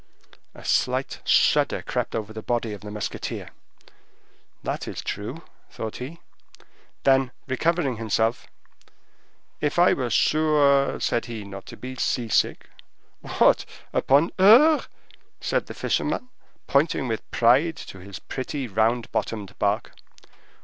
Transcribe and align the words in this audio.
A 0.55 0.65
slight 0.65 1.21
shudder 1.25 1.83
crept 1.83 2.15
over 2.15 2.33
the 2.33 2.41
body 2.41 2.73
of 2.73 2.81
the 2.81 2.89
musketeer. 2.89 3.49
"That 4.63 4.87
is 4.87 5.03
true," 5.03 5.43
thought 5.69 5.97
he. 5.97 6.19
Then 7.03 7.29
recovering 7.45 7.97
himself, 7.97 8.47
"If 9.59 9.77
I 9.77 9.93
were 9.93 10.09
sure," 10.09 10.99
said 10.99 11.25
he, 11.27 11.43
"not 11.43 11.67
to 11.67 11.77
be 11.77 11.97
sea 11.97 12.29
sick." 12.29 12.67
"What, 13.37 13.63
upon 13.93 14.31
her?" 14.39 14.87
said 15.39 15.67
the 15.67 15.75
fisherman, 15.75 16.29
pointing 16.65 17.07
with 17.07 17.29
pride 17.29 17.75
to 17.77 17.99
his 17.99 18.17
pretty 18.17 18.67
round 18.67 19.11
bottomed 19.11 19.53
bark. 19.59 19.91